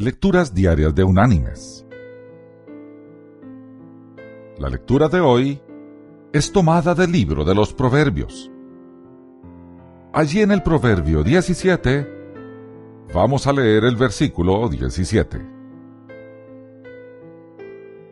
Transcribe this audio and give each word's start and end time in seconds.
Lecturas 0.00 0.54
Diarias 0.54 0.94
de 0.94 1.02
Unánimes. 1.02 1.84
La 4.56 4.68
lectura 4.68 5.08
de 5.08 5.18
hoy 5.18 5.60
es 6.32 6.52
tomada 6.52 6.94
del 6.94 7.10
libro 7.10 7.44
de 7.44 7.52
los 7.52 7.74
Proverbios. 7.74 8.48
Allí 10.12 10.40
en 10.40 10.52
el 10.52 10.62
Proverbio 10.62 11.24
17 11.24 12.06
vamos 13.12 13.48
a 13.48 13.52
leer 13.52 13.86
el 13.86 13.96
versículo 13.96 14.68
17, 14.68 15.50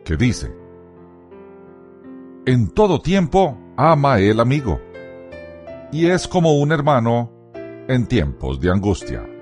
que 0.03 0.17
dice, 0.17 0.53
En 2.45 2.67
todo 2.67 2.99
tiempo 2.99 3.57
ama 3.77 4.19
el 4.19 4.41
amigo, 4.41 4.81
y 5.93 6.07
es 6.07 6.27
como 6.27 6.59
un 6.59 6.73
hermano 6.73 7.31
en 7.87 8.07
tiempos 8.07 8.59
de 8.59 8.71
angustia. 8.71 9.36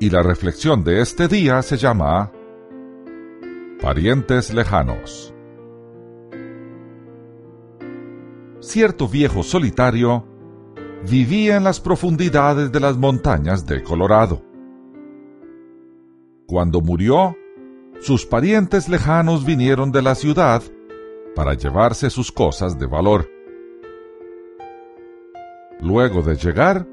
Y 0.00 0.10
la 0.10 0.22
reflexión 0.22 0.82
de 0.82 1.00
este 1.00 1.28
día 1.28 1.62
se 1.62 1.76
llama 1.76 2.32
Parientes 3.80 4.52
lejanos. 4.52 5.32
Cierto 8.60 9.08
viejo 9.08 9.42
solitario 9.42 10.26
vivía 11.08 11.56
en 11.56 11.64
las 11.64 11.80
profundidades 11.80 12.72
de 12.72 12.80
las 12.80 12.96
montañas 12.96 13.66
de 13.66 13.82
Colorado. 13.82 14.42
Cuando 16.46 16.80
murió, 16.80 17.36
sus 18.00 18.26
parientes 18.26 18.88
lejanos 18.88 19.44
vinieron 19.44 19.92
de 19.92 20.02
la 20.02 20.14
ciudad 20.14 20.62
para 21.34 21.54
llevarse 21.54 22.10
sus 22.10 22.32
cosas 22.32 22.78
de 22.78 22.86
valor. 22.86 23.30
Luego 25.80 26.22
de 26.22 26.36
llegar, 26.36 26.86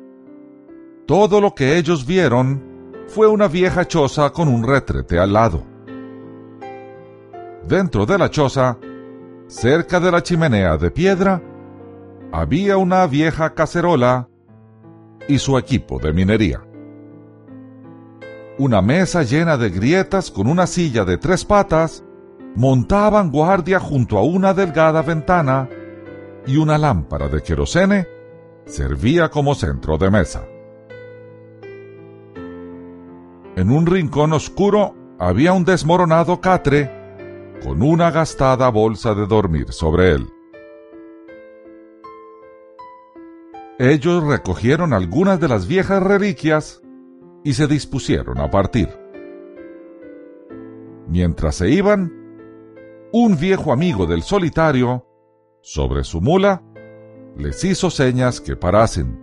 todo 1.06 1.42
lo 1.42 1.56
que 1.56 1.78
ellos 1.78 2.06
vieron 2.06 2.71
fue 3.12 3.28
una 3.28 3.50
vieja 3.50 3.86
choza 3.86 4.30
con 4.30 4.48
un 4.48 4.66
retrete 4.66 5.20
al 5.20 5.34
lado. 5.34 5.66
Dentro 7.68 8.06
de 8.06 8.18
la 8.18 8.30
choza, 8.30 8.78
cerca 9.48 10.00
de 10.00 10.12
la 10.12 10.24
chimenea 10.24 10.78
de 10.78 10.92
piedra, 10.92 11.42
había 12.32 12.78
una 12.78 13.06
vieja 13.08 13.54
cacerola 13.54 14.30
y 15.28 15.40
su 15.40 15.58
equipo 15.58 16.00
de 16.00 16.14
minería. 16.14 16.64
Una 18.58 18.82
mesa 18.82 19.24
llena 19.24 19.58
de 19.58 19.70
grietas 19.70 20.32
con 20.32 20.48
una 20.48 20.66
silla 20.66 21.04
de 21.04 21.18
tres 21.18 21.44
patas 21.44 22.06
montaban 22.56 23.30
guardia 23.30 23.82
junto 23.82 24.18
a 24.18 24.24
una 24.24 24.54
delgada 24.54 25.02
ventana 25.02 25.68
y 26.48 26.56
una 26.56 26.78
lámpara 26.78 27.28
de 27.28 27.44
querosene 27.44 28.08
servía 28.66 29.30
como 29.30 29.54
centro 29.54 29.98
de 29.98 30.10
mesa. 30.10 30.51
En 33.62 33.70
un 33.70 33.86
rincón 33.86 34.34
oscuro 34.34 34.96
había 35.20 35.54
un 35.54 35.64
desmoronado 35.64 36.42
catre 36.42 36.90
con 37.64 37.84
una 37.84 38.10
gastada 38.10 38.68
bolsa 38.70 39.14
de 39.14 39.28
dormir 39.28 39.72
sobre 39.72 40.14
él. 40.14 40.28
Ellos 43.78 44.24
recogieron 44.24 44.94
algunas 44.94 45.40
de 45.40 45.48
las 45.48 45.68
viejas 45.68 46.02
reliquias 46.02 46.82
y 47.44 47.54
se 47.54 47.68
dispusieron 47.68 48.40
a 48.40 48.50
partir. 48.50 48.90
Mientras 51.08 51.54
se 51.54 51.70
iban, 51.70 52.12
un 53.14 53.38
viejo 53.38 53.72
amigo 53.72 54.08
del 54.08 54.24
solitario, 54.24 55.06
sobre 55.62 56.04
su 56.04 56.20
mula, 56.20 56.64
les 57.38 57.64
hizo 57.64 57.92
señas 57.92 58.42
que 58.42 58.56
parasen. 58.56 59.21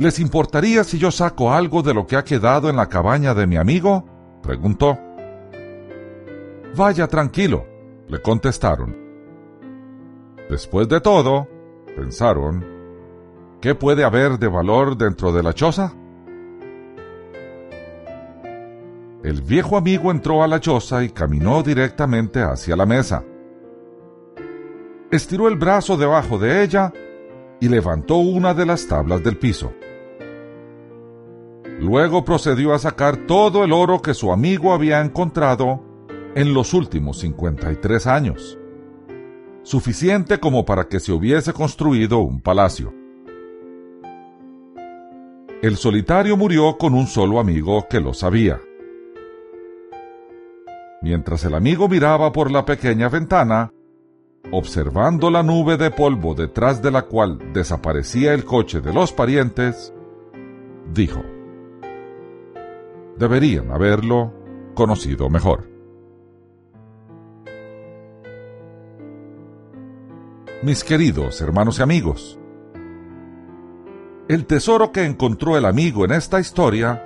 ¿Les 0.00 0.18
importaría 0.18 0.82
si 0.82 0.98
yo 0.98 1.10
saco 1.10 1.52
algo 1.52 1.82
de 1.82 1.92
lo 1.92 2.06
que 2.06 2.16
ha 2.16 2.24
quedado 2.24 2.70
en 2.70 2.76
la 2.76 2.88
cabaña 2.88 3.34
de 3.34 3.46
mi 3.46 3.58
amigo? 3.58 4.06
preguntó. 4.42 4.98
Vaya 6.74 7.06
tranquilo, 7.06 7.66
le 8.08 8.22
contestaron. 8.22 8.96
Después 10.48 10.88
de 10.88 11.02
todo, 11.02 11.46
pensaron, 11.94 12.64
¿qué 13.60 13.74
puede 13.74 14.02
haber 14.02 14.38
de 14.38 14.48
valor 14.48 14.96
dentro 14.96 15.32
de 15.32 15.42
la 15.42 15.52
choza? 15.52 15.92
El 19.22 19.42
viejo 19.42 19.76
amigo 19.76 20.10
entró 20.10 20.42
a 20.42 20.48
la 20.48 20.60
choza 20.60 21.04
y 21.04 21.10
caminó 21.10 21.62
directamente 21.62 22.40
hacia 22.40 22.74
la 22.74 22.86
mesa. 22.86 23.22
Estiró 25.10 25.46
el 25.46 25.56
brazo 25.56 25.98
debajo 25.98 26.38
de 26.38 26.62
ella 26.62 26.90
y 27.60 27.68
levantó 27.68 28.16
una 28.16 28.54
de 28.54 28.64
las 28.64 28.88
tablas 28.88 29.22
del 29.22 29.36
piso. 29.36 29.74
Luego 31.80 32.24
procedió 32.24 32.74
a 32.74 32.78
sacar 32.78 33.26
todo 33.26 33.64
el 33.64 33.72
oro 33.72 34.00
que 34.00 34.14
su 34.14 34.32
amigo 34.32 34.72
había 34.72 35.00
encontrado 35.00 35.82
en 36.34 36.54
los 36.54 36.74
últimos 36.74 37.18
53 37.18 38.06
años 38.06 38.60
suficiente 39.62 40.40
como 40.40 40.64
para 40.64 40.88
que 40.88 41.00
se 41.00 41.12
hubiese 41.12 41.52
construido 41.52 42.18
un 42.18 42.40
palacio. 42.40 42.92
El 45.62 45.76
solitario 45.76 46.36
murió 46.36 46.78
con 46.78 46.94
un 46.94 47.06
solo 47.06 47.38
amigo 47.38 47.86
que 47.88 48.00
lo 48.00 48.14
sabía. 48.14 48.60
Mientras 51.02 51.44
el 51.44 51.54
amigo 51.54 51.88
miraba 51.88 52.32
por 52.32 52.50
la 52.50 52.64
pequeña 52.64 53.08
ventana, 53.08 53.72
observando 54.50 55.30
la 55.30 55.42
nube 55.42 55.76
de 55.76 55.90
polvo 55.90 56.34
detrás 56.34 56.82
de 56.82 56.90
la 56.90 57.02
cual 57.02 57.52
desaparecía 57.52 58.32
el 58.32 58.44
coche 58.44 58.80
de 58.80 58.92
los 58.92 59.12
parientes, 59.12 59.92
dijo, 60.92 61.22
deberían 63.20 63.70
haberlo 63.70 64.32
conocido 64.74 65.30
mejor. 65.30 65.70
mis 70.62 70.84
queridos 70.84 71.40
hermanos 71.40 71.78
y 71.78 71.82
amigos. 71.82 72.38
El 74.28 74.46
tesoro 74.46 74.92
que 74.92 75.04
encontró 75.04 75.56
el 75.56 75.64
amigo 75.64 76.04
en 76.04 76.12
esta 76.12 76.38
historia 76.38 77.02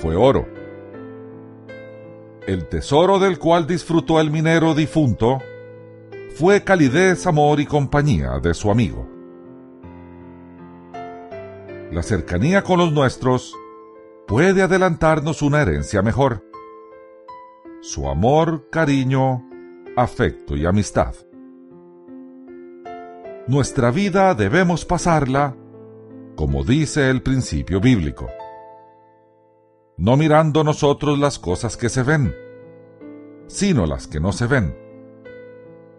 fue 0.00 0.14
oro. 0.16 0.46
El 2.46 2.68
tesoro 2.68 3.18
del 3.18 3.38
cual 3.38 3.66
disfrutó 3.66 4.20
el 4.20 4.30
minero 4.30 4.74
difunto 4.74 5.40
fue 6.36 6.62
calidez, 6.62 7.26
amor 7.26 7.60
y 7.60 7.66
compañía 7.66 8.38
de 8.42 8.52
su 8.52 8.70
amigo. 8.70 9.08
La 11.90 12.02
cercanía 12.02 12.62
con 12.62 12.78
los 12.78 12.92
nuestros 12.92 13.54
puede 14.26 14.62
adelantarnos 14.62 15.42
una 15.42 15.62
herencia 15.62 16.02
mejor. 16.02 16.44
Su 17.80 18.08
amor, 18.08 18.68
cariño, 18.70 19.42
afecto 19.96 20.56
y 20.56 20.66
amistad. 20.66 21.14
Nuestra 23.46 23.90
vida 23.90 24.34
debemos 24.34 24.84
pasarla 24.84 25.54
como 26.36 26.64
dice 26.64 27.10
el 27.10 27.22
principio 27.22 27.80
bíblico. 27.80 28.28
No 29.96 30.16
mirando 30.16 30.64
nosotros 30.64 31.18
las 31.18 31.38
cosas 31.38 31.76
que 31.76 31.88
se 31.88 32.02
ven, 32.02 32.34
sino 33.46 33.86
las 33.86 34.08
que 34.08 34.18
no 34.18 34.32
se 34.32 34.46
ven. 34.46 34.76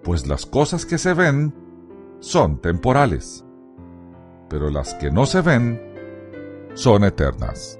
Pues 0.04 0.28
las 0.28 0.46
cosas 0.46 0.86
que 0.86 0.98
se 0.98 1.14
ven 1.14 1.54
son 2.20 2.60
temporales, 2.60 3.46
pero 4.50 4.70
las 4.70 4.94
que 4.96 5.10
no 5.10 5.26
se 5.26 5.42
ven 5.42 5.82
son 6.74 7.06
eternas. 7.06 7.80